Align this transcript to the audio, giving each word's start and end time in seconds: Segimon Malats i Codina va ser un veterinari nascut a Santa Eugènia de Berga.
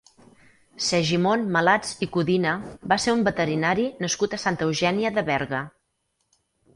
Segimon 0.85 1.43
Malats 1.57 1.91
i 2.05 2.07
Codina 2.15 2.53
va 2.93 2.97
ser 3.03 3.15
un 3.17 3.21
veterinari 3.27 3.85
nascut 4.05 4.33
a 4.33 4.39
Santa 4.45 4.65
Eugènia 4.69 5.13
de 5.19 5.25
Berga. 5.29 5.61